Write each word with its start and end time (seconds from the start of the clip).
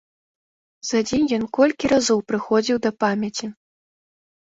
За 0.91 1.01
дзень 1.09 1.27
ён 1.37 1.45
колькі 1.59 1.93
разоў 1.93 2.19
прыходзіў 2.33 2.77
да 2.89 2.97
памяці. 3.07 3.45